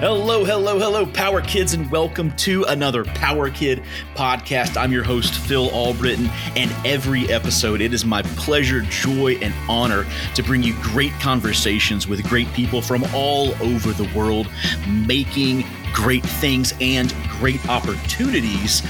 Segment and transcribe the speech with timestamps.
[0.00, 3.82] Hello, hello, hello, Power Kids, and welcome to another Power Kid
[4.14, 4.78] podcast.
[4.78, 10.06] I'm your host, Phil Albritton, and every episode, it is my pleasure, joy, and honor
[10.36, 14.48] to bring you great conversations with great people from all over the world,
[14.88, 18.80] making great things and great opportunities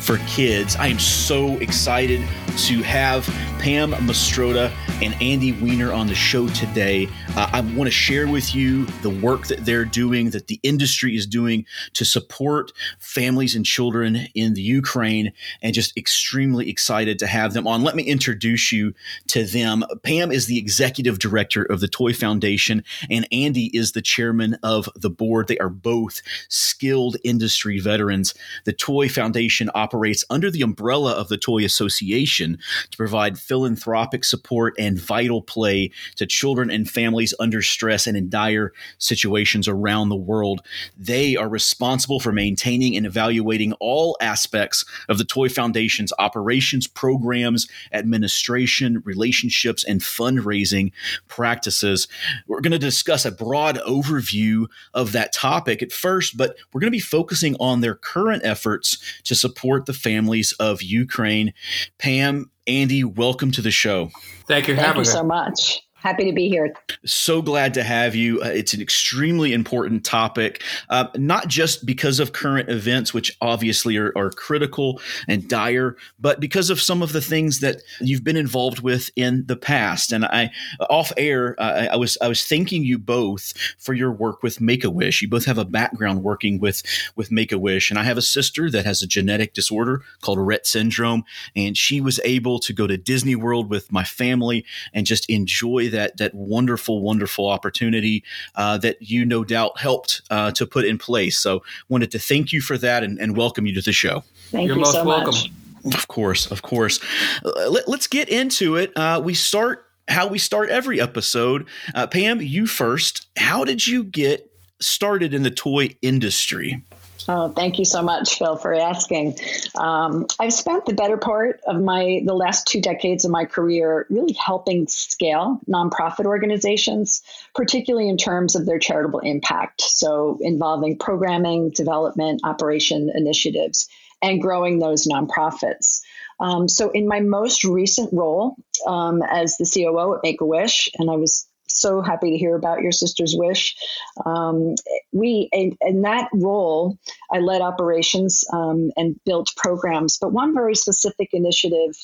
[0.00, 0.76] for kids.
[0.76, 2.20] I am so excited
[2.56, 3.28] to have
[3.58, 7.08] Pam Mastrota and Andy Weiner on the show today.
[7.36, 11.16] Uh, I want to share with you the work that they're doing, that the industry
[11.16, 11.64] is doing
[11.94, 17.66] to support families and children in the Ukraine, and just extremely excited to have them
[17.66, 17.82] on.
[17.82, 18.94] Let me introduce you
[19.28, 19.84] to them.
[20.02, 24.88] Pam is the executive director of the Toy Foundation, and Andy is the chairman of
[24.94, 25.48] the board.
[25.48, 28.34] They are both skilled industry veterans.
[28.64, 32.58] The Toy Foundation operates under the umbrella of the Toy Association
[32.90, 38.28] to provide philanthropic support and vital play to children and families under stress and in
[38.28, 40.62] dire situations around the world.
[40.96, 47.68] They are responsible for maintaining and evaluating all aspects of the Toy Foundation's operations, programs,
[47.92, 50.92] administration, relationships, and fundraising
[51.28, 52.08] practices.
[52.46, 56.90] We're going to discuss a broad overview of that topic at first, but we're going
[56.90, 61.52] to be focusing on their current efforts to support the families of Ukraine.
[61.98, 64.10] Pam, Andy, welcome to the show.
[64.46, 64.76] Thank you.
[64.76, 65.82] Thank you so much.
[66.04, 66.74] Happy to be here.
[67.06, 68.42] So glad to have you.
[68.42, 73.96] Uh, it's an extremely important topic, uh, not just because of current events, which obviously
[73.96, 78.36] are, are, critical and dire, but because of some of the things that you've been
[78.36, 80.12] involved with in the past.
[80.12, 80.50] And I,
[80.90, 84.84] off air, uh, I was I was thanking you both for your work with Make
[84.84, 85.22] a Wish.
[85.22, 86.82] You both have a background working with
[87.16, 90.36] with Make a Wish, and I have a sister that has a genetic disorder called
[90.36, 91.24] Rett syndrome,
[91.56, 95.88] and she was able to go to Disney World with my family and just enjoy
[95.94, 98.22] that that wonderful, wonderful opportunity
[98.56, 101.38] uh, that you no doubt helped uh, to put in place.
[101.38, 104.22] So, wanted to thank you for that and, and welcome you to the show.
[104.50, 105.34] Thank You're you so welcome.
[105.34, 105.50] much.
[105.94, 106.98] Of course, of course.
[107.44, 108.96] Uh, let, us get into it.
[108.96, 111.66] Uh, we start how we start every episode.
[111.94, 113.26] Uh, Pam, you first.
[113.36, 114.50] How did you get
[114.80, 116.82] started in the toy industry?
[117.26, 119.38] Oh, thank you so much, Phil, for asking.
[119.74, 124.06] Um, I've spent the better part of my the last two decades of my career
[124.10, 127.22] really helping scale nonprofit organizations,
[127.54, 129.80] particularly in terms of their charitable impact.
[129.80, 133.88] So, involving programming, development, operation initiatives,
[134.20, 136.02] and growing those nonprofits.
[136.40, 138.56] Um, so, in my most recent role
[138.86, 142.56] um, as the COO at Make a Wish, and I was so happy to hear
[142.56, 143.76] about your sister's wish.
[144.24, 144.74] Um,
[145.12, 146.98] we in, in, that role,
[147.32, 150.18] I led operations um, and built programs.
[150.18, 151.94] But one very specific initiative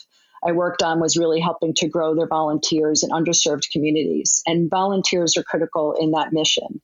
[0.45, 5.37] I worked on was really helping to grow their volunteers in underserved communities, and volunteers
[5.37, 6.81] are critical in that mission.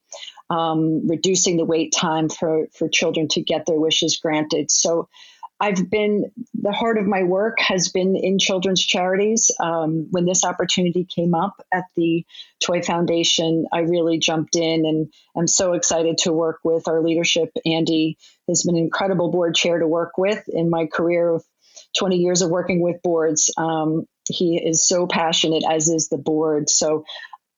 [0.49, 4.71] Um, reducing the wait time for, for children to get their wishes granted.
[4.71, 5.09] So
[5.59, 9.51] I've been, the heart of my work has been in children's charities.
[9.59, 12.27] Um, when this opportunity came up at the
[12.65, 17.51] Toy Foundation, I really jumped in and I'm so excited to work with our leadership.
[17.65, 18.19] Andy
[18.49, 21.45] has been an incredible board chair to work with in my career of
[21.99, 23.51] 20 years of working with boards.
[23.57, 26.69] Um, he is so passionate, as is the board.
[26.69, 27.05] So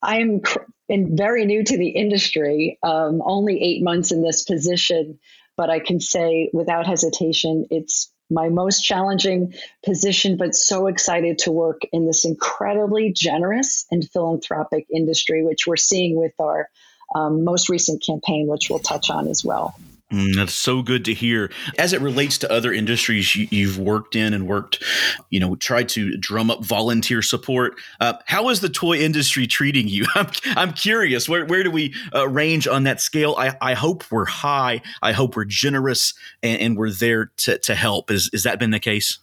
[0.00, 5.18] I'm cr- very new to the industry, um, only eight months in this position
[5.58, 9.54] but I can say without hesitation, it's my most challenging
[9.84, 15.76] position, but so excited to work in this incredibly generous and philanthropic industry, which we're
[15.76, 16.70] seeing with our
[17.14, 19.74] um, most recent campaign, which we'll touch on as well.
[20.12, 21.50] Mm, that's so good to hear.
[21.78, 24.82] As it relates to other industries you, have worked in and worked,
[25.28, 27.74] you know, tried to drum up volunteer support.
[28.00, 30.06] Uh, how is the toy industry treating you?
[30.14, 31.28] I'm, I'm curious.
[31.28, 33.34] Where, where do we uh, range on that scale?
[33.36, 34.80] I, I hope we're high.
[35.02, 38.10] I hope we're generous and, and we're there to, to help.
[38.10, 39.18] Is, is that been the case?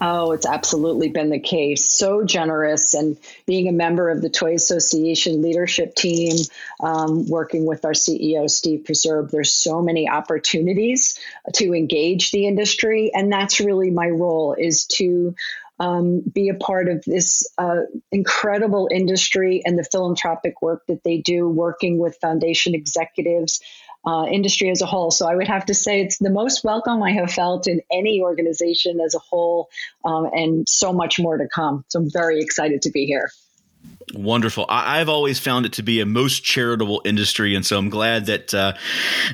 [0.00, 1.88] Oh, it's absolutely been the case.
[1.88, 3.16] So generous, and
[3.46, 6.36] being a member of the Toy Association leadership team,
[6.80, 11.18] um, working with our CEO, Steve Pasierb, there's so many opportunities
[11.54, 13.12] to engage the industry.
[13.14, 15.36] And that's really my role is to
[15.78, 17.82] um, be a part of this uh,
[18.12, 23.60] incredible industry and the philanthropic work that they do, working with foundation executives,
[24.06, 25.10] uh, industry as a whole.
[25.10, 28.20] So I would have to say it's the most welcome I have felt in any
[28.20, 29.68] organization as a whole,
[30.04, 31.84] um, and so much more to come.
[31.88, 33.30] So I'm very excited to be here.
[34.14, 34.64] Wonderful.
[34.68, 38.26] I, have always found it to be a most charitable industry, and so I'm glad
[38.26, 38.74] that uh,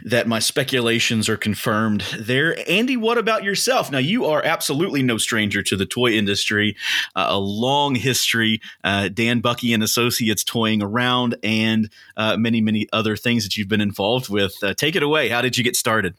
[0.07, 2.57] that my speculations are confirmed there.
[2.69, 3.91] Andy, what about yourself?
[3.91, 6.77] Now, you are absolutely no stranger to the toy industry.
[7.15, 12.89] Uh, a long history, uh, Dan Bucky and Associates toying around, and uh, many, many
[12.91, 14.57] other things that you've been involved with.
[14.63, 15.29] Uh, take it away.
[15.29, 16.15] How did you get started?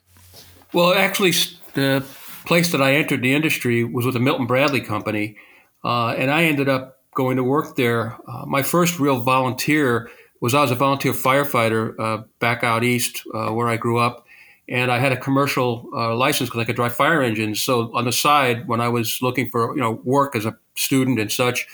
[0.72, 1.34] Well, actually,
[1.74, 2.06] the
[2.46, 5.38] place that I entered the industry was with the Milton Bradley Company,
[5.84, 8.18] uh, and I ended up going to work there.
[8.28, 10.10] Uh, my first real volunteer
[10.40, 14.26] was I was a volunteer firefighter uh, back out east uh, where I grew up,
[14.68, 17.62] and I had a commercial uh, license because I could drive fire engines.
[17.62, 21.20] So on the side, when I was looking for you know work as a student
[21.20, 21.68] and such,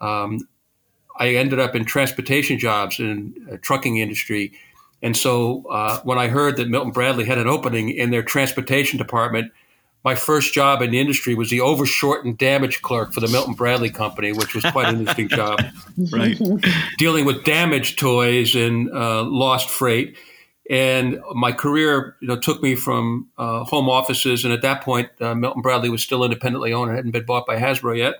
[0.00, 0.46] um,
[1.18, 4.52] I ended up in transportation jobs in trucking industry.
[5.02, 8.98] And so uh, when I heard that Milton Bradley had an opening in their transportation
[8.98, 9.52] department,
[10.04, 13.54] my first job in the industry was the overshort and damage clerk for the Milton
[13.54, 15.60] Bradley Company, which was quite an interesting job.
[16.10, 16.40] Right.
[16.98, 20.16] Dealing with damaged toys and uh, lost freight.
[20.70, 24.44] And my career you know, took me from uh, home offices.
[24.44, 27.46] And at that point, uh, Milton Bradley was still independently owned, and hadn't been bought
[27.46, 28.14] by Hasbro yet.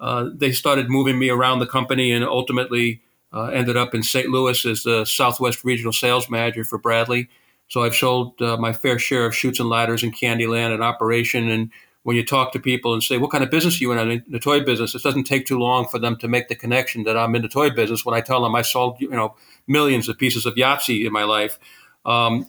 [0.00, 3.00] Uh, they started moving me around the company and ultimately
[3.32, 4.28] uh, ended up in St.
[4.28, 7.28] Louis as the Southwest Regional Sales Manager for Bradley.
[7.68, 11.48] So I've sold uh, my fair share of chutes and ladders in Candyland and Operation.
[11.48, 11.70] And
[12.02, 14.10] when you talk to people and say, "What kind of business are you in?" I'm
[14.10, 14.94] in the toy business.
[14.94, 17.48] It doesn't take too long for them to make the connection that I'm in the
[17.48, 18.04] toy business.
[18.04, 19.34] When I tell them I sold, you know,
[19.66, 21.58] millions of pieces of Yahtzee in my life.
[22.04, 22.46] Um,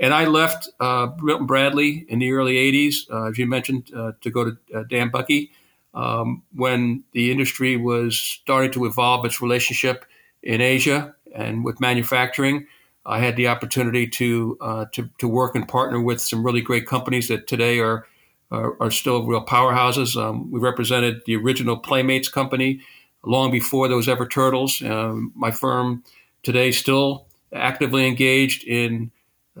[0.00, 4.12] and I left uh, Milton Bradley in the early '80s, uh, as you mentioned, uh,
[4.20, 5.50] to go to uh, Dan Bucky
[5.94, 10.04] um, when the industry was starting to evolve its relationship
[10.42, 12.66] in Asia and with manufacturing.
[13.06, 16.86] I had the opportunity to, uh, to, to work and partner with some really great
[16.86, 18.06] companies that today are
[18.50, 20.16] are, are still real powerhouses.
[20.16, 22.80] Um, we represented the original Playmates company
[23.24, 24.82] long before those ever Turtles.
[24.82, 26.04] Um, my firm
[26.42, 29.10] today still actively engaged in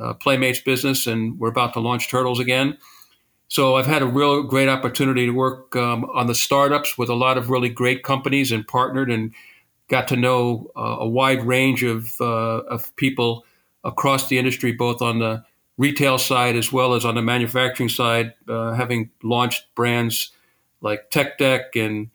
[0.00, 2.78] uh, Playmates business, and we're about to launch Turtles again.
[3.48, 7.14] So I've had a real great opportunity to work um, on the startups with a
[7.14, 9.32] lot of really great companies and partnered and
[9.88, 13.44] got to know uh, a wide range of, uh, of people
[13.82, 15.44] across the industry, both on the
[15.76, 20.32] retail side as well as on the manufacturing side, uh, having launched brands
[20.80, 22.10] like Tech Deck and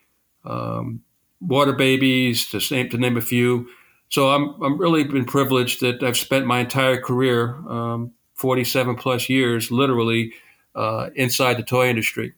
[0.46, 1.02] um,
[1.42, 3.68] Water Babies, to name, to name a few.
[4.10, 9.30] So I'm, I'm really been privileged that I've spent my entire career, um, 47 plus
[9.30, 10.34] years, literally
[10.74, 12.34] uh, inside the toy industry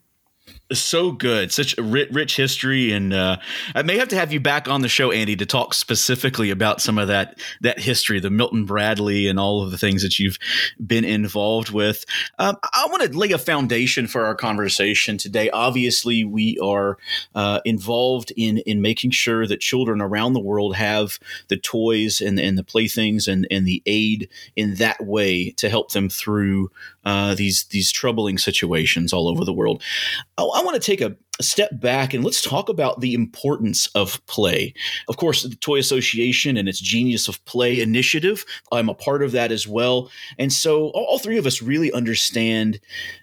[0.74, 1.52] so good.
[1.52, 3.38] Such rich, history and uh,
[3.76, 6.82] i may have to have you back on the show andy to talk specifically about
[6.82, 10.38] some of that that history the milton bradley and all of the things that you've
[10.86, 12.06] been involved with.
[12.40, 15.50] Um, i want to lay a foundation for our conversation today.
[15.50, 16.98] Obviously we are
[17.36, 21.20] uh, involved in in making sure that children around the world have
[21.50, 25.92] the toys and, and the playthings and, and the aid in that way to help
[25.92, 26.72] them through
[27.04, 29.82] uh, these these troubling situations all over the world.
[30.38, 34.74] I want to take a step back and let's talk about the importance of play.
[35.08, 39.32] Of course, the Toy Association and its Genius of Play initiative, I'm a part of
[39.32, 40.12] that as well.
[40.38, 42.80] And so all three of us really understand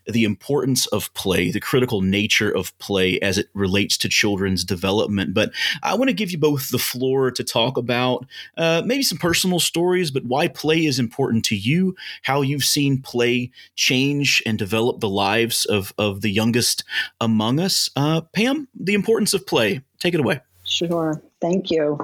[0.06, 5.34] the importance of play, the critical nature of play as it relates to children's development.
[5.34, 5.52] But
[5.82, 8.26] I want to give you both the floor to talk about
[8.56, 13.00] uh, maybe some personal stories, but why play is important to you, how you've seen
[13.00, 16.84] play change and develop the lives of, of the youngest
[17.20, 17.90] among us.
[17.98, 19.80] Uh, Pam, the importance of play.
[19.98, 20.40] Take it away.
[20.62, 21.20] Sure.
[21.40, 21.98] Thank you.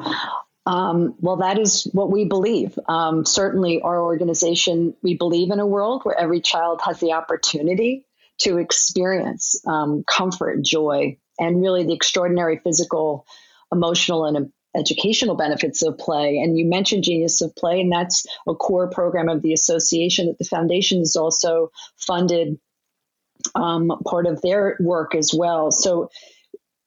[0.67, 2.77] Um, well, that is what we believe.
[2.89, 8.07] Um, certainly, our organization, we believe in a world where every child has the opportunity
[8.39, 13.25] to experience um, comfort, joy, and really the extraordinary physical,
[13.71, 16.39] emotional, and educational benefits of play.
[16.39, 20.39] And you mentioned Genius of Play, and that's a core program of the association that
[20.39, 22.59] the foundation is also funded
[23.55, 25.71] um, part of their work as well.
[25.71, 26.11] So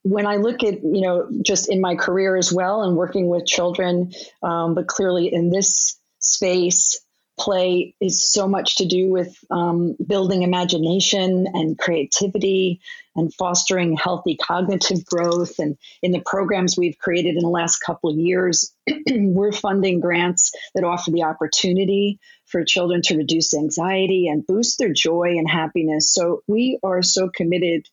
[0.03, 3.45] when I look at, you know, just in my career as well and working with
[3.45, 4.11] children,
[4.41, 6.99] um, but clearly in this space,
[7.39, 12.81] play is so much to do with um, building imagination and creativity
[13.15, 15.59] and fostering healthy cognitive growth.
[15.59, 18.73] And in the programs we've created in the last couple of years,
[19.09, 24.93] we're funding grants that offer the opportunity for children to reduce anxiety and boost their
[24.93, 26.13] joy and happiness.
[26.13, 27.87] So we are so committed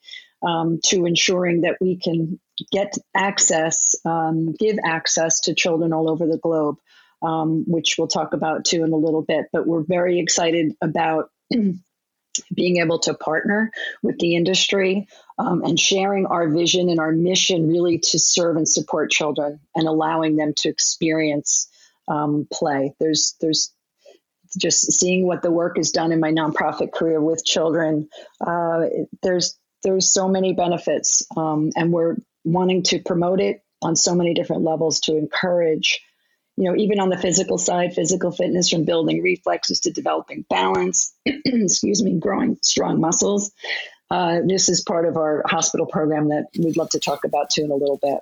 [0.46, 2.38] um, to ensuring that we can
[2.70, 6.76] get access, um, give access to children all over the globe,
[7.22, 9.46] um, which we'll talk about too in a little bit.
[9.52, 11.30] But we're very excited about
[12.54, 13.70] being able to partner
[14.02, 15.06] with the industry
[15.38, 19.86] um, and sharing our vision and our mission really to serve and support children and
[19.86, 21.68] allowing them to experience
[22.08, 22.94] um, play.
[23.00, 23.72] There's there's
[24.58, 28.08] just seeing what the work is done in my nonprofit career with children.
[28.40, 28.84] Uh,
[29.22, 34.34] there's there's so many benefits, um, and we're wanting to promote it on so many
[34.34, 36.03] different levels to encourage.
[36.56, 41.14] You know, even on the physical side, physical fitness from building reflexes to developing balance,
[41.26, 43.52] excuse me, growing strong muscles.
[44.10, 47.64] Uh, this is part of our hospital program that we'd love to talk about too
[47.64, 48.20] in a little bit.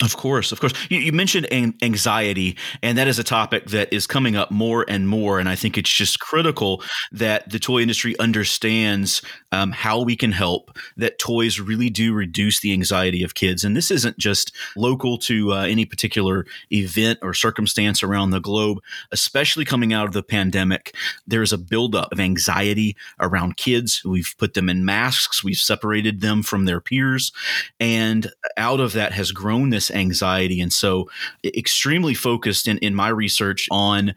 [0.00, 0.72] Of course, of course.
[0.90, 5.08] You, you, mentioned anxiety, and that is a topic that is coming up more and
[5.08, 5.40] more.
[5.40, 10.30] And I think it's just critical that the toy industry understands um, how we can
[10.30, 13.64] help, that toys really do reduce the anxiety of kids.
[13.64, 18.78] And this isn't just local to uh, any particular event or circumstance around the globe,
[19.10, 20.94] especially coming out of the pandemic.
[21.26, 24.04] There's a buildup of anxiety around kids.
[24.04, 27.32] We've put them in masks, we've separated them from their peers.
[27.80, 30.60] And out of that has grown this anxiety.
[30.60, 31.08] And so,
[31.44, 34.14] extremely focused in, in my research on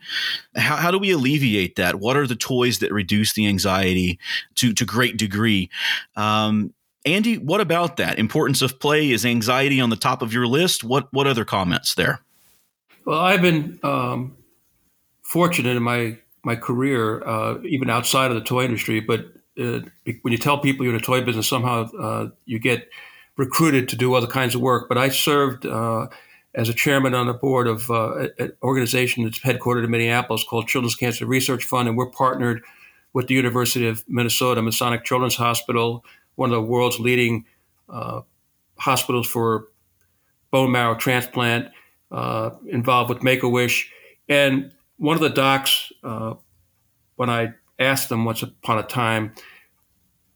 [0.55, 1.95] how, how do we alleviate that?
[1.99, 4.19] What are the toys that reduce the anxiety
[4.55, 5.69] to, to great degree?
[6.15, 6.73] Um,
[7.05, 8.19] Andy, what about that?
[8.19, 10.83] Importance of play is anxiety on the top of your list?
[10.83, 12.21] What what other comments there?
[13.05, 14.37] Well, I've been um,
[15.23, 18.99] fortunate in my my career, uh, even outside of the toy industry.
[18.99, 19.25] But
[19.59, 19.79] uh,
[20.21, 22.87] when you tell people you're in a toy business, somehow uh, you get
[23.41, 24.87] recruited to do other kinds of work.
[24.87, 26.09] But I served uh,
[26.53, 30.67] as a chairman on the board of uh, an organization that's headquartered in Minneapolis called
[30.67, 32.61] Children's Cancer Research Fund, and we're partnered
[33.13, 36.05] with the University of Minnesota Masonic Children's Hospital,
[36.35, 37.45] one of the world's leading
[37.89, 38.21] uh,
[38.77, 39.65] hospitals for
[40.51, 41.71] bone marrow transplant,
[42.11, 43.91] uh, involved with Make a Wish.
[44.29, 46.35] And one of the docs, uh,
[47.15, 49.33] when I asked them once upon a time,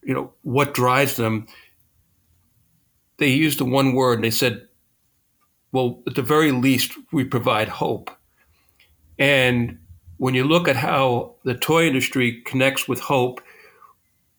[0.01, 1.47] you know, what drives them,
[3.17, 4.67] they used the one word they said,
[5.71, 8.09] well, at the very least, we provide hope.
[9.19, 9.79] And
[10.17, 13.41] when you look at how the toy industry connects with hope,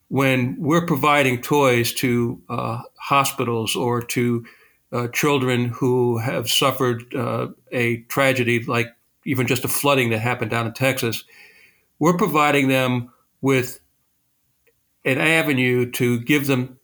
[0.08, 4.46] when we're providing toys to uh, hospitals or to
[4.92, 8.88] uh, children who have suffered uh, a tragedy like
[9.24, 11.24] even just a flooding that happened down in Texas,
[11.98, 13.80] we're providing them with
[15.04, 16.78] an avenue to give them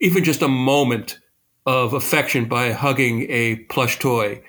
[0.00, 1.18] even just a moment
[1.66, 4.42] of affection by hugging a plush toy,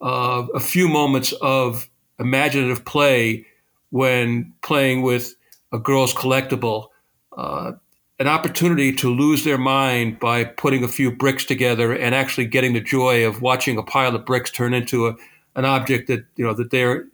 [0.00, 3.46] uh, a few moments of imaginative play
[3.90, 5.34] when playing with
[5.72, 6.88] a girl's collectible,
[7.36, 7.72] uh,
[8.18, 12.74] an opportunity to lose their mind by putting a few bricks together and actually getting
[12.74, 15.16] the joy of watching a pile of bricks turn into a,
[15.56, 17.06] an object that you know that they're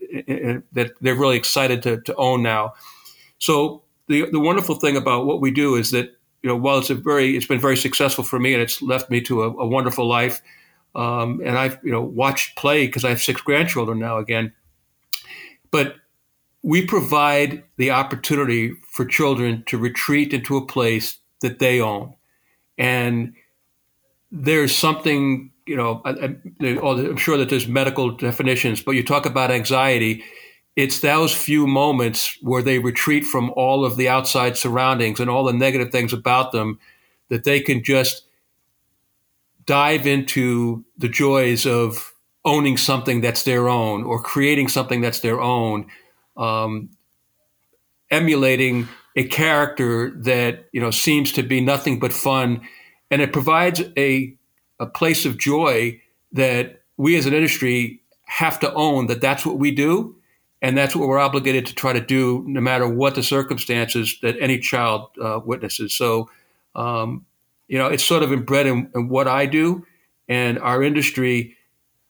[0.72, 2.74] that they're really excited to, to own now.
[3.38, 6.10] So the the wonderful thing about what we do is that
[6.42, 9.10] you know, while it's a very, it's been very successful for me, and it's left
[9.10, 10.40] me to a, a wonderful life.
[10.94, 14.52] Um, and I've you know watched play because I have six grandchildren now again.
[15.70, 15.96] But
[16.62, 22.14] we provide the opportunity for children to retreat into a place that they own,
[22.78, 23.34] and
[24.32, 26.00] there's something you know.
[26.04, 30.24] I, am sure that there's medical definitions, but you talk about anxiety
[30.76, 35.44] it's those few moments where they retreat from all of the outside surroundings and all
[35.44, 36.78] the negative things about them
[37.30, 38.24] that they can just
[39.64, 42.12] dive into the joys of
[42.44, 45.86] owning something that's their own or creating something that's their own
[46.36, 46.90] um,
[48.10, 52.60] emulating a character that you know seems to be nothing but fun.
[53.10, 54.36] And it provides a,
[54.78, 56.00] a place of joy
[56.32, 60.15] that we as an industry have to own that that's what we do
[60.66, 64.36] and that's what we're obligated to try to do, no matter what the circumstances that
[64.40, 65.94] any child uh, witnesses.
[65.94, 66.28] So,
[66.74, 67.24] um,
[67.68, 69.86] you know, it's sort of inbred in, in, what I do,
[70.28, 71.56] and our industry,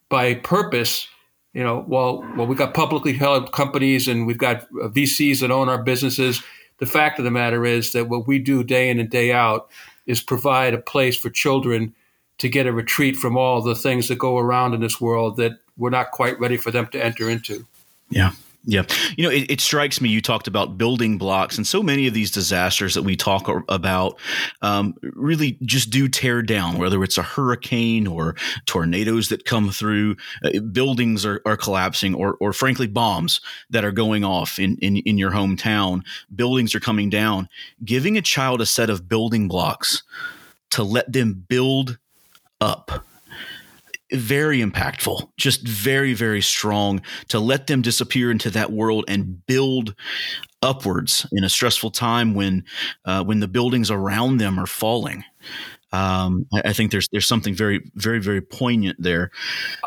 [0.08, 1.06] by purpose.
[1.52, 5.50] You know, well, well, we've got publicly held companies and we've got uh, VCs that
[5.50, 6.42] own our businesses.
[6.78, 9.70] The fact of the matter is that what we do day in and day out
[10.06, 11.94] is provide a place for children
[12.38, 15.58] to get a retreat from all the things that go around in this world that
[15.76, 17.66] we're not quite ready for them to enter into.
[18.08, 18.32] Yeah.
[18.68, 18.82] Yeah.
[19.16, 22.14] You know, it, it, strikes me you talked about building blocks, and so many of
[22.14, 24.18] these disasters that we talk about
[24.60, 28.34] um, really just do tear down, whether it's a hurricane or
[28.66, 33.92] tornadoes that come through, uh, buildings are, are collapsing, or, or frankly, bombs that are
[33.92, 36.04] going off in, in, in your hometown.
[36.34, 37.48] Buildings are coming down.
[37.84, 40.02] Giving a child a set of building blocks
[40.70, 41.98] to let them build
[42.60, 43.04] up
[44.12, 49.94] very impactful, just very, very strong to let them disappear into that world and build
[50.62, 52.64] upwards in a stressful time when
[53.04, 55.24] uh, when the buildings around them are falling.
[55.92, 59.30] Um, I, I, think there's there's something very very very poignant there.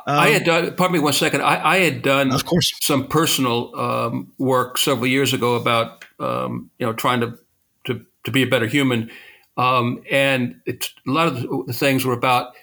[0.08, 0.76] Um, I had done.
[0.76, 1.42] Pardon me one second.
[1.42, 6.72] I, I had done, of course, some personal um, work several years ago about um,
[6.80, 7.38] you know trying to
[7.86, 9.12] to to be a better human,
[9.58, 12.54] um, and it, a lot of the things were about.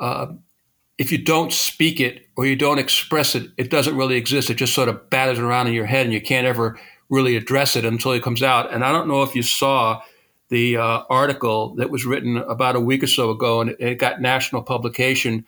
[0.00, 0.26] Uh,
[0.98, 4.50] if you don't speak it or you don't express it, it doesn't really exist.
[4.50, 7.76] It just sort of batters around in your head, and you can't ever really address
[7.76, 8.72] it until it comes out.
[8.72, 10.02] And I don't know if you saw
[10.48, 14.20] the uh, article that was written about a week or so ago, and it got
[14.20, 15.44] national publication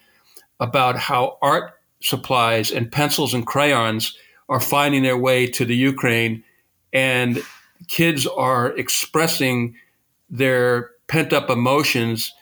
[0.60, 4.16] about how art supplies and pencils and crayons
[4.48, 6.42] are finding their way to the Ukraine,
[6.92, 7.42] and
[7.86, 9.76] kids are expressing
[10.30, 12.32] their pent up emotions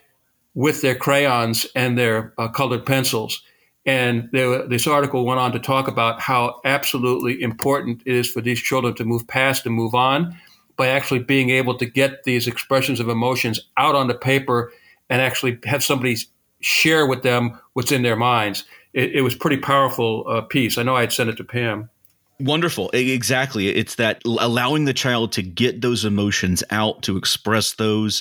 [0.57, 3.43] with their crayons and their uh, colored pencils.
[3.85, 8.59] And this article went on to talk about how absolutely important it is for these
[8.59, 10.37] children to move past and move on
[10.77, 14.73] by actually being able to get these expressions of emotions out on the paper
[15.09, 16.17] and actually have somebody
[16.61, 18.65] share with them what's in their minds.
[18.95, 20.79] It, it was pretty powerful uh, piece.
[20.79, 21.91] I know I had sent it to Pam.
[22.39, 22.91] Wonderful.
[22.93, 23.69] Exactly.
[23.69, 28.21] It's that allowing the child to get those emotions out, to express those,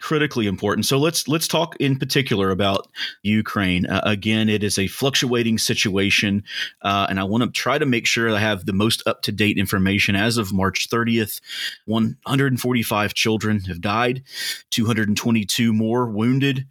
[0.00, 0.86] critically important.
[0.86, 2.88] So let's let's talk in particular about
[3.22, 3.84] Ukraine.
[3.84, 6.42] Uh, again, it is a fluctuating situation,
[6.80, 9.32] uh, and I want to try to make sure I have the most up to
[9.32, 10.16] date information.
[10.16, 11.42] As of March 30th,
[11.84, 14.22] 145 children have died,
[14.70, 16.66] 222 more wounded.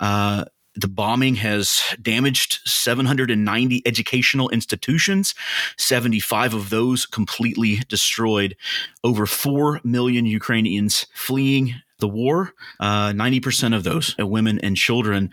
[0.00, 5.34] Uh, the bombing has damaged 790 educational institutions,
[5.76, 8.56] 75 of those completely destroyed.
[9.04, 15.30] Over 4 million Ukrainians fleeing the war, uh, 90% of those are women and children.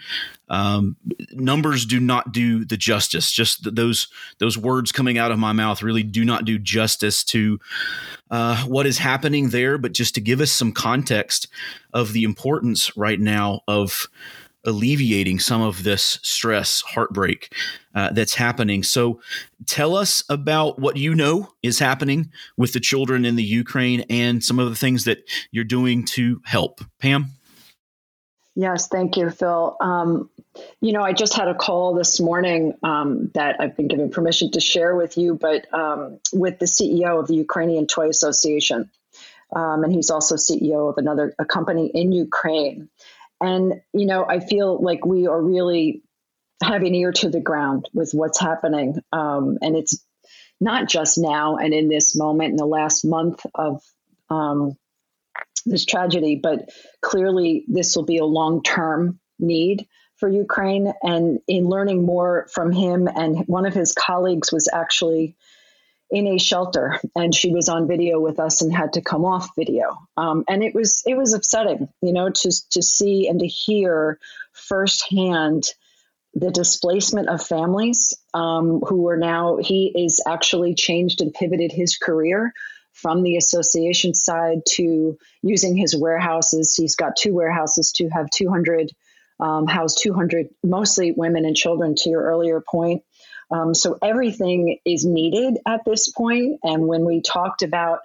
[0.50, 0.98] Um,
[1.31, 3.31] numbers do not do the justice.
[3.31, 7.60] Just those those words coming out of my mouth really do not do justice to
[8.29, 9.77] uh, what is happening there.
[9.77, 11.48] But just to give us some context
[11.93, 14.08] of the importance right now of
[14.66, 17.54] alleviating some of this stress, heartbreak
[17.96, 18.84] uh, that's happening.
[18.84, 19.22] So,
[19.66, 24.44] tell us about what you know is happening with the children in the Ukraine and
[24.44, 25.20] some of the things that
[25.51, 26.82] you're doing to help.
[27.00, 27.28] Pam?
[28.56, 29.78] Yes, thank you, Phil.
[29.80, 30.30] Um,
[30.82, 34.51] you know, I just had a call this morning um, that I've been given permission
[34.51, 38.90] to share with you, but um, with the CEO of the Ukrainian Toy Association.
[39.55, 42.90] Um, and he's also CEO of another a company in Ukraine.
[43.42, 46.04] And, you know, I feel like we are really
[46.62, 49.00] having ear to the ground with what's happening.
[49.12, 50.04] Um, and it's
[50.60, 53.82] not just now and in this moment in the last month of
[54.30, 54.75] um,
[55.66, 56.70] this tragedy, but
[57.02, 60.92] clearly this will be a long term need for Ukraine.
[61.02, 65.38] And in learning more from him, and one of his colleagues was actually
[66.11, 69.50] in a shelter and she was on video with us and had to come off
[69.55, 69.98] video.
[70.17, 74.19] Um, and it was it was upsetting you know to to see and to hear
[74.53, 75.63] firsthand
[76.33, 81.98] the displacement of families um, who are now he is actually changed and pivoted his
[81.98, 82.53] career
[82.93, 86.75] from the association side to using his warehouses.
[86.75, 88.91] He's got two warehouses to have 200
[89.39, 93.03] um, house 200 mostly women and children to your earlier point
[93.51, 96.59] um, so everything is needed at this point.
[96.64, 98.00] And when we talked about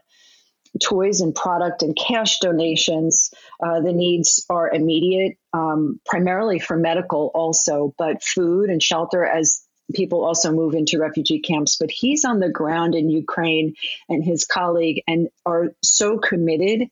[0.83, 7.31] toys and product and cash donations, uh, the needs are immediate, um, primarily for medical
[7.35, 9.63] also, but food and shelter as
[9.95, 11.77] people also move into refugee camps.
[11.79, 13.75] But he's on the ground in Ukraine
[14.09, 16.89] and his colleague and are so committed.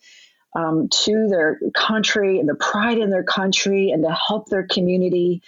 [0.54, 5.40] Um, to their country and the pride in their country and to help their community.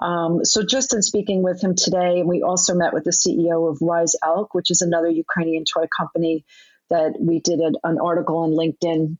[0.00, 3.70] Um, so, just in speaking with him today, and we also met with the CEO
[3.70, 6.44] of Wise Elk, which is another Ukrainian toy company
[6.90, 9.16] that we did an, article on LinkedIn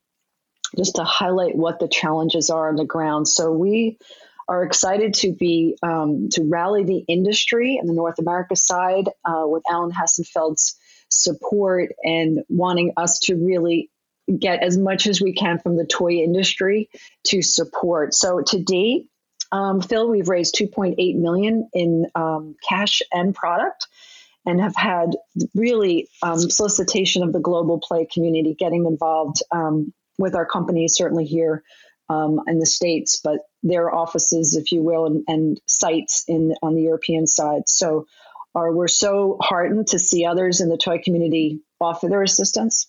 [0.77, 3.27] just to highlight what the challenges are on the ground.
[3.27, 3.97] So, we
[4.47, 9.43] are excited to be um, to rally the industry in the North America side uh,
[9.45, 10.77] with Alan Hassenfeld's
[11.09, 13.89] support and wanting us to really
[14.39, 16.89] get as much as we can from the toy industry
[17.25, 18.13] to support.
[18.13, 19.07] So to date,
[19.51, 23.87] um, Phil, we've raised 2.8 million in um, cash and product,
[24.45, 25.17] and have had
[25.53, 31.25] really um, solicitation of the global play community getting involved um, with our companies, certainly
[31.25, 31.63] here
[32.09, 36.75] um, in the states, but their offices, if you will, and, and sites in on
[36.75, 37.63] the European side.
[37.67, 38.05] So,
[38.55, 42.87] are we're so heartened to see others in the toy community offer their assistance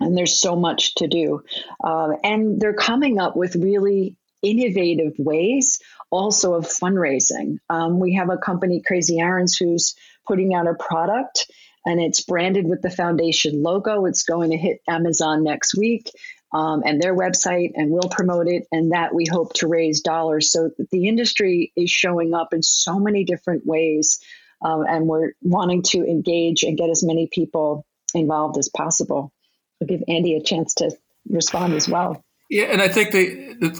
[0.00, 1.42] and there's so much to do.
[1.82, 4.16] Uh, and they're coming up with really
[4.50, 5.80] innovative ways
[6.10, 7.58] also of fundraising.
[7.68, 9.94] Um, we have a company, Crazy Aaron's, who's
[10.26, 11.50] putting out a product
[11.86, 14.04] and it's branded with the foundation logo.
[14.06, 16.10] It's going to hit Amazon next week
[16.52, 18.66] um, and their website, and we'll promote it.
[18.72, 20.52] And that we hope to raise dollars.
[20.52, 24.18] So the industry is showing up in so many different ways,
[24.62, 29.32] um, and we're wanting to engage and get as many people involved as possible.
[29.80, 30.90] I'll give Andy a chance to
[31.28, 32.24] respond as well.
[32.48, 33.12] Yeah, and I think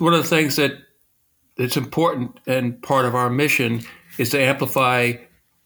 [0.01, 0.73] one of the things that
[1.57, 3.83] that's important and part of our mission
[4.19, 5.13] is to amplify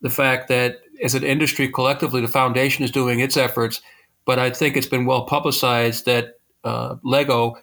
[0.01, 3.81] the fact that as an industry collectively, the foundation is doing its efforts.
[4.25, 7.57] But I think it's been well publicized that uh, Lego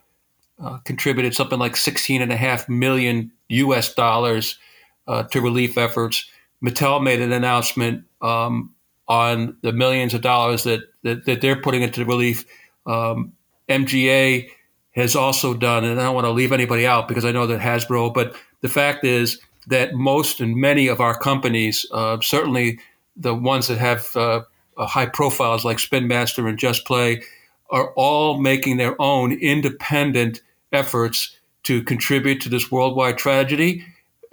[0.60, 3.94] uh, contributed something like 16 and a half million U.S.
[3.94, 4.58] dollars
[5.08, 6.30] uh, to relief efforts.
[6.64, 8.74] Mattel made an announcement um,
[9.08, 12.44] on the millions of dollars that, that, that they're putting into relief.
[12.88, 13.34] Um,
[13.70, 14.50] MGA
[14.98, 17.62] has also done, and I don't want to leave anybody out because I know that
[17.62, 22.80] Hasbro, but the fact is that most and many of our companies, uh, certainly
[23.16, 24.42] the ones that have uh,
[24.78, 27.22] high profiles like Spin Master and Just Play,
[27.70, 33.86] are all making their own independent efforts to contribute to this worldwide tragedy.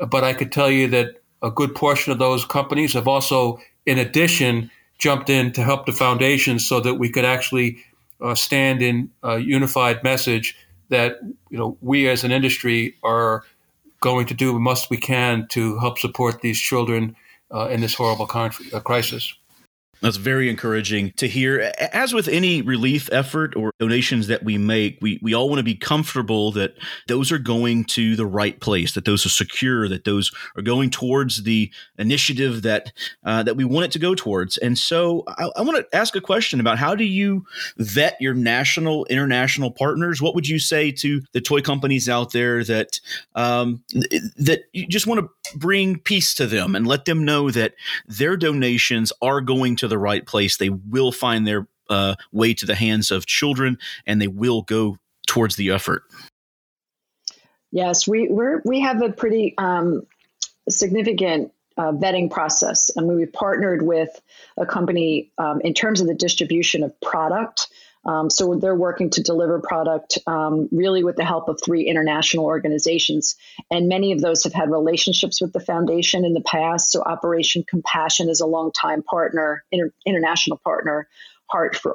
[0.08, 3.98] But I could tell you that a good portion of those companies have also, in
[3.98, 7.84] addition, jumped in to help the foundation so that we could actually
[8.20, 10.56] uh, stand in a unified message
[10.88, 11.18] that
[11.50, 13.44] you know we as an industry are
[14.00, 17.16] going to do the most we can to help support these children
[17.54, 19.34] uh, in this horrible uh, crisis.
[20.04, 21.72] That's very encouraging to hear.
[21.78, 25.64] As with any relief effort or donations that we make, we, we all want to
[25.64, 26.74] be comfortable that
[27.08, 30.90] those are going to the right place, that those are secure, that those are going
[30.90, 32.92] towards the initiative that
[33.24, 34.58] uh, that we want it to go towards.
[34.58, 37.46] And so, I, I want to ask a question about how do you
[37.78, 40.20] vet your national, international partners?
[40.20, 43.00] What would you say to the toy companies out there that
[43.36, 43.82] um,
[44.36, 47.72] that you just want to bring peace to them and let them know that
[48.06, 52.52] their donations are going to the the right place, they will find their uh, way
[52.54, 56.02] to the hands of children and they will go towards the effort.
[57.70, 60.06] Yes, we we we have a pretty um,
[60.68, 64.20] significant uh, vetting process, I and we've partnered with
[64.56, 67.68] a company um, in terms of the distribution of product.
[68.06, 72.44] Um, so they're working to deliver product um, really with the help of three international
[72.44, 73.36] organizations.
[73.70, 76.90] And many of those have had relationships with the foundation in the past.
[76.90, 81.08] So Operation Compassion is a longtime partner, inter- international partner.
[81.50, 81.92] Heart for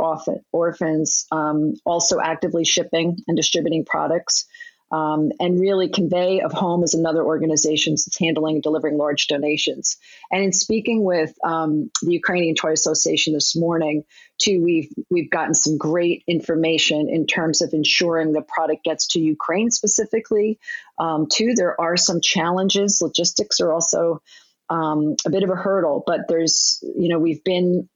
[0.51, 4.45] Orphans, um, also actively shipping and distributing products.
[4.91, 9.97] Um, and really, Convoy of Hope is another organization that's handling and delivering large donations.
[10.31, 14.03] And in speaking with um, the Ukrainian Toy Association this morning,
[14.39, 19.19] too, we've we've gotten some great information in terms of ensuring the product gets to
[19.19, 20.59] Ukraine specifically.
[20.97, 22.99] Um, too, there are some challenges.
[23.01, 24.21] Logistics are also
[24.69, 27.89] um, a bit of a hurdle, but there's you know we've been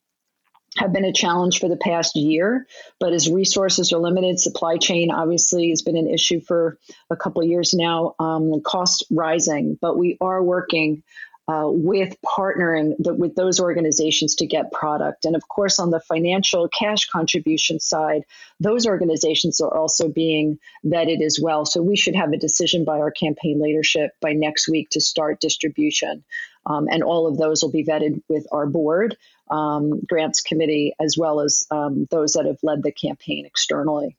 [0.78, 2.68] have been a challenge for the past year.
[3.00, 6.78] But as resources are limited, supply chain obviously has been an issue for
[7.10, 9.78] a couple years now, um, cost rising.
[9.80, 11.04] But we are working
[11.48, 15.26] uh, with partnering the, with those organizations to get product.
[15.26, 18.24] And of course, on the financial cash contribution side,
[18.62, 21.66] those organizations are also being vetted as well.
[21.66, 25.42] So we should have a decision by our campaign leadership by next week to start
[25.42, 26.24] distribution.
[26.66, 29.18] Um, and all of those will be vetted with our board,
[29.50, 34.18] um, grants committee, as well as um, those that have led the campaign externally.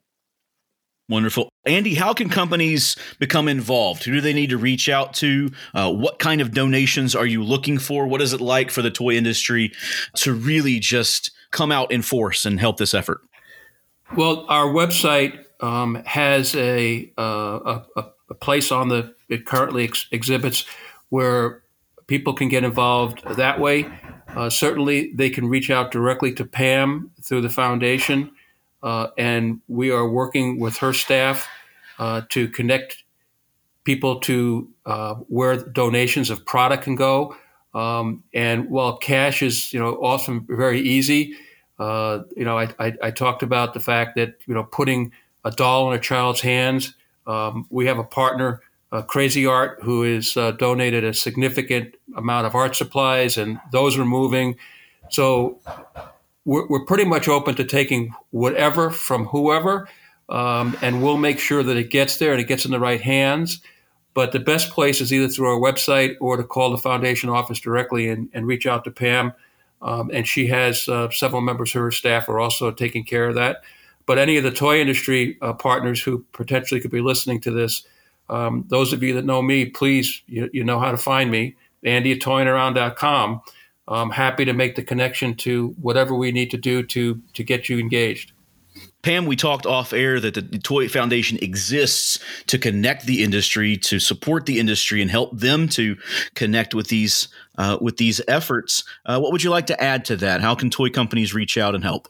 [1.08, 1.50] Wonderful.
[1.66, 4.04] Andy, how can companies become involved?
[4.04, 5.50] Who do they need to reach out to?
[5.74, 8.06] Uh, what kind of donations are you looking for?
[8.06, 9.72] What is it like for the toy industry
[10.16, 13.20] to really just come out in force and help this effort?
[14.16, 20.06] Well, our website um, has a, uh, a, a, place on the, it currently ex-
[20.10, 20.64] exhibits
[21.08, 21.62] where
[22.06, 23.87] people can get involved that way.
[24.37, 28.33] Uh, certainly, they can reach out directly to Pam through the foundation,
[28.83, 31.49] uh, and we are working with her staff
[31.99, 33.05] uh, to connect
[33.85, 37.37] people to uh, where donations of product can go.
[37.75, 41.37] Um, and while cash is, you know, often very easy,
[41.79, 45.12] uh, you know, I, I, I, talked about the fact that you know putting
[45.44, 46.94] a doll in a child's hands.
[47.27, 48.61] Um, we have a partner
[48.94, 54.04] uh, Cra-Z-Art, who has uh, donated a significant amount of art supplies, and those are
[54.04, 54.57] moving.
[55.11, 55.59] So
[56.44, 59.88] we're, we're pretty much open to taking whatever from whoever,
[60.28, 63.00] um, and we'll make sure that it gets there and it gets in the right
[63.00, 63.61] hands.
[64.14, 67.59] But the best place is either through our website or to call the foundation office
[67.59, 69.33] directly and, and reach out to Pam.
[69.83, 73.35] Um, and she has uh, several members of her staff are also taking care of
[73.35, 73.62] that.
[74.07, 77.85] But any of the toy industry uh, partners who potentially could be listening to this,
[78.28, 81.56] um, those of you that know me, please, you, you know how to find me,
[81.84, 82.18] Andy.
[83.87, 87.68] I'm happy to make the connection to whatever we need to do to to get
[87.68, 88.32] you engaged.
[89.02, 94.00] Pam, we talked off air that the Toy Foundation exists to connect the industry, to
[94.00, 95.96] support the industry, and help them to
[96.34, 98.82] connect with these uh, with these efforts.
[99.04, 100.40] Uh, what would you like to add to that?
[100.40, 102.08] How can toy companies reach out and help?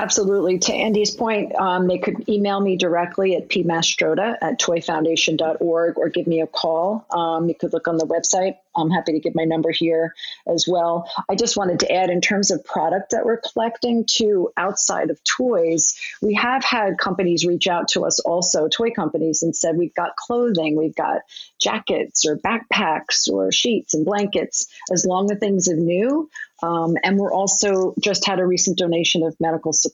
[0.00, 0.58] Absolutely.
[0.60, 6.26] To Andy's point, um, they could email me directly at pmastrota at toyfoundation.org or give
[6.26, 7.04] me a call.
[7.10, 8.54] Um, you could look on the website.
[8.74, 10.14] I'm happy to give my number here
[10.46, 11.06] as well.
[11.28, 15.22] I just wanted to add in terms of product that we're collecting to outside of
[15.22, 19.94] toys, we have had companies reach out to us also, toy companies, and said, We've
[19.94, 21.22] got clothing, we've got
[21.60, 26.30] jackets or backpacks or sheets and blankets, as long as things are new.
[26.62, 29.89] Um, and we're also just had a recent donation of medical supplies.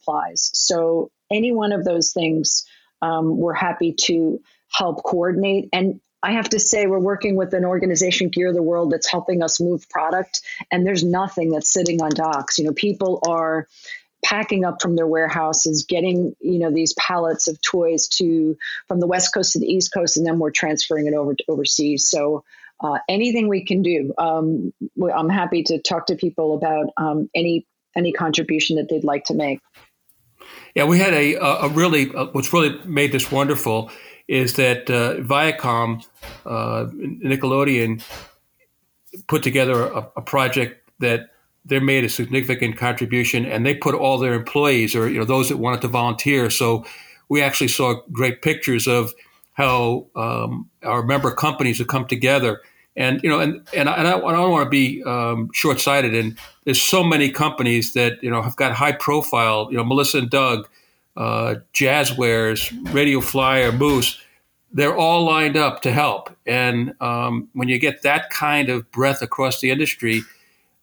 [0.55, 2.65] So any one of those things,
[3.03, 5.69] um, we're happy to help coordinate.
[5.73, 9.43] And I have to say, we're working with an organization, Gear the World, that's helping
[9.43, 10.41] us move product.
[10.73, 12.59] And there's nothing that's sitting on docks.
[12.59, 13.69] You know, people are
[14.25, 18.57] packing up from their warehouses, getting you know these pallets of toys to
[18.89, 21.45] from the west coast to the east coast, and then we're transferring it over to
[21.49, 22.09] overseas.
[22.09, 22.45] So
[22.81, 24.73] uh, anything we can do, um,
[25.15, 29.35] I'm happy to talk to people about um, any any contribution that they'd like to
[29.35, 29.61] make.
[30.77, 33.91] Yeah, we had a, a really uh, what's really made this wonderful
[34.29, 36.05] is that uh, Viacom,
[36.45, 38.03] uh, Nickelodeon,
[39.27, 41.31] put together a, a, project that
[41.65, 45.49] they made a significant contribution, and they put all their employees or you know those
[45.49, 46.51] that wanted to volunteer.
[46.51, 46.85] So
[47.31, 49.15] we actually saw great pictures of
[49.55, 52.61] how um, our member companies have come together.
[52.97, 56.15] And you know, and and I, and I, don't want to be um, short-sighted.
[56.15, 59.69] And there's so many companies that you know have got high profile.
[59.71, 60.67] You know, Melissa and Doug,
[61.17, 64.19] uh, Jazzwares, Radio Flyer, Moose.
[64.73, 66.37] They're all lined up to help.
[66.47, 70.23] And um, when you get that kind of breadth across the industry,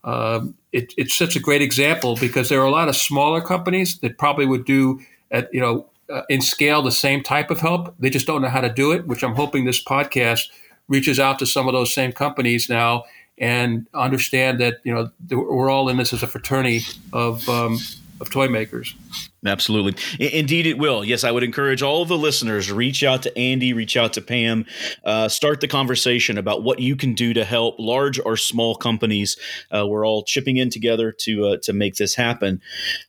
[0.04, 4.18] um, it, such a great example because there are a lot of smaller companies that
[4.18, 5.00] probably would do
[5.32, 7.96] at you know uh, in scale the same type of help.
[8.00, 10.50] They just don't know how to do it, which I'm hoping this podcast
[10.88, 13.04] reaches out to some of those same companies now
[13.38, 17.78] and understand that you know we're all in this as a fraternity of um,
[18.22, 18.96] of toy makers.
[19.46, 19.96] Absolutely.
[20.20, 21.04] Indeed, it will.
[21.04, 24.66] Yes, I would encourage all the listeners reach out to Andy, reach out to Pam,
[25.04, 29.36] uh, start the conversation about what you can do to help large or small companies.
[29.70, 32.62] Uh, we're all chipping in together to uh, to make this happen.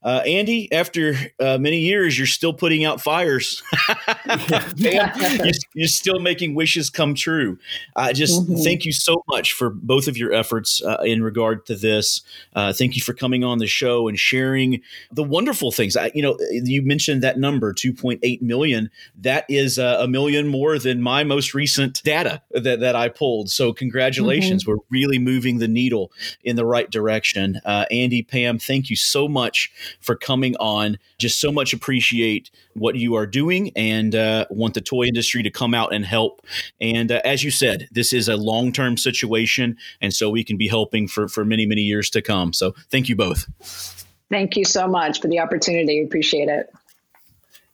[0.02, 3.62] Uh, Andy, after uh, many years, you're still putting out fires.
[4.26, 7.58] Pam, you're, you're, still making wishes come true.
[7.94, 8.62] I just mm-hmm.
[8.62, 12.22] thank you so much for both of your efforts uh, in regard to this.
[12.54, 14.80] thank you for coming on the show and sharing
[15.12, 15.96] the wonderful things.
[15.96, 18.90] I, you know, you mentioned that number, 2.8 million.
[19.16, 23.50] That is uh, a million more than my most recent data that, that I pulled.
[23.50, 24.64] So, congratulations.
[24.64, 24.72] Mm-hmm.
[24.72, 27.60] We're really moving the needle in the right direction.
[27.64, 30.98] Uh, Andy, Pam, thank you so much for coming on.
[31.18, 35.50] Just so much appreciate what you are doing and uh, want the toy industry to
[35.50, 36.44] come out and help.
[36.80, 39.76] And uh, as you said, this is a long term situation.
[40.00, 42.52] And so we can be helping for, for many, many years to come.
[42.52, 44.03] So, thank you both.
[44.30, 46.00] Thank you so much for the opportunity.
[46.00, 46.72] We appreciate it.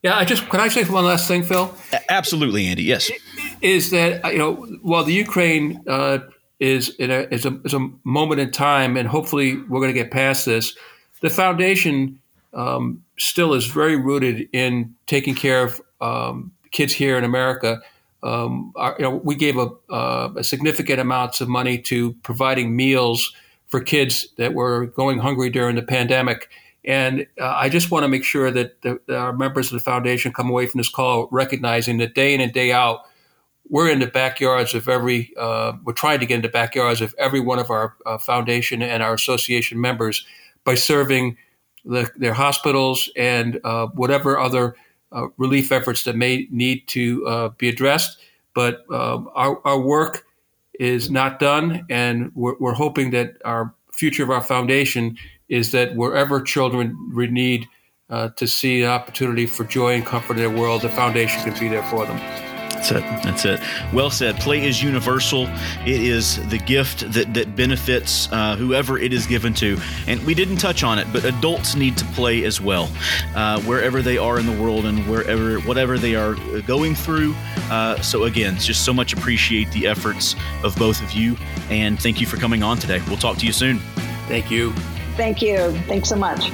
[0.02, 1.74] Yeah, I just can I say one last thing, Phil?
[2.08, 2.84] Absolutely, Andy.
[2.84, 3.10] Yes,
[3.60, 6.20] is that you know while the Ukraine uh,
[6.58, 9.98] is in a is a is a moment in time, and hopefully we're going to
[9.98, 10.74] get past this.
[11.20, 12.18] The foundation
[12.54, 17.80] um, still is very rooted in taking care of um, kids here in America.
[18.22, 22.76] Um, our, you know, we gave a, uh, a significant amounts of money to providing
[22.76, 23.34] meals
[23.70, 26.50] for kids that were going hungry during the pandemic.
[26.84, 30.32] And uh, I just want to make sure that the, our members of the foundation
[30.32, 33.02] come away from this call recognizing that day in and day out,
[33.68, 37.14] we're in the backyards of every, uh, we're trying to get in the backyards of
[37.18, 40.26] every one of our uh, foundation and our association members
[40.64, 41.36] by serving
[41.84, 44.74] the, their hospitals and uh, whatever other
[45.12, 48.18] uh, relief efforts that may need to uh, be addressed.
[48.54, 50.26] But um, our, our work
[50.80, 55.14] is not done, and we're, we're hoping that our future of our foundation
[55.50, 57.68] is that wherever children need
[58.08, 61.52] uh, to see an opportunity for joy and comfort in their world, the foundation can
[61.60, 62.49] be there for them.
[62.80, 63.02] That's it.
[63.22, 63.60] That's it.
[63.92, 64.36] Well said.
[64.36, 65.46] Play is universal.
[65.84, 69.78] It is the gift that that benefits uh, whoever it is given to.
[70.06, 72.90] And we didn't touch on it, but adults need to play as well,
[73.34, 77.34] uh, wherever they are in the world and wherever whatever they are going through.
[77.70, 81.36] Uh, so again, just so much appreciate the efforts of both of you,
[81.68, 83.02] and thank you for coming on today.
[83.08, 83.78] We'll talk to you soon.
[84.26, 84.72] Thank you.
[85.18, 85.72] Thank you.
[85.86, 86.50] Thanks so much.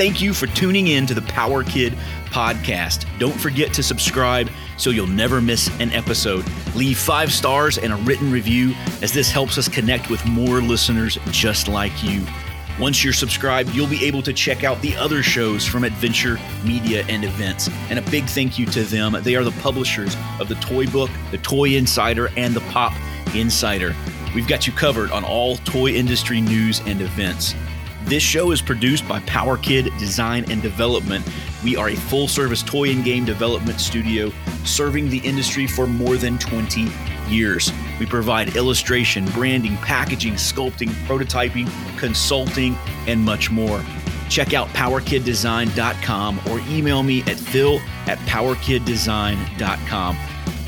[0.00, 1.94] Thank you for tuning in to the Power Kid
[2.30, 3.06] podcast.
[3.18, 6.44] Don't forget to subscribe so you'll never miss an episode.
[6.74, 11.18] Leave five stars and a written review, as this helps us connect with more listeners
[11.30, 12.24] just like you.
[12.78, 17.04] Once you're subscribed, you'll be able to check out the other shows from Adventure Media
[17.10, 17.68] and Events.
[17.90, 19.16] And a big thank you to them.
[19.22, 22.94] They are the publishers of the Toy Book, the Toy Insider, and the Pop
[23.34, 23.94] Insider.
[24.34, 27.54] We've got you covered on all toy industry news and events.
[28.04, 31.22] This show is produced by Power Kid Design and Development.
[31.62, 34.32] We are a full service toy and game development studio
[34.64, 36.88] serving the industry for more than 20
[37.28, 37.72] years.
[37.98, 41.68] We provide illustration, branding, packaging, sculpting, prototyping,
[41.98, 43.82] consulting, and much more.
[44.28, 50.16] Check out powerkiddesign.com or email me at phil at powerkiddesign.com.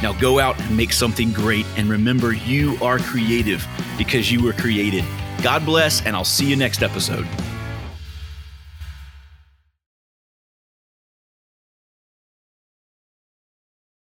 [0.03, 3.65] Now go out and make something great and remember you are creative
[3.97, 5.05] because you were created.
[5.43, 7.27] God bless, and I'll see you next episode.